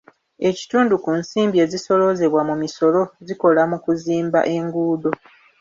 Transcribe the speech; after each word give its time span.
Ekitundu 0.49 0.93
ku 1.03 1.11
nsimbi 1.19 1.57
ezisooloozebwa 1.65 2.41
mu 2.49 2.55
misolo 2.61 3.01
zikola 3.27 3.61
mu 3.71 3.77
kuzimba 3.83 4.39
enguudo. 4.55 5.09